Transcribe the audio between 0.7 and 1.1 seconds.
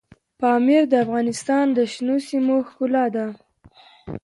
د